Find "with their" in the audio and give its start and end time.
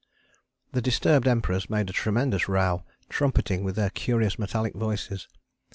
3.63-3.91